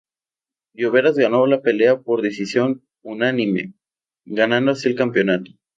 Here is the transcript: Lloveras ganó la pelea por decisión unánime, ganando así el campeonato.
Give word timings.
Lloveras 0.73 1.15
ganó 1.15 1.45
la 1.45 1.61
pelea 1.61 1.99
por 2.01 2.23
decisión 2.23 2.81
unánime, 3.03 3.73
ganando 4.25 4.71
así 4.71 4.89
el 4.89 4.95
campeonato. 4.95 5.51